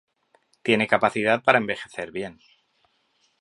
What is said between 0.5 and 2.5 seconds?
Tiene capacidad para envejecer bien.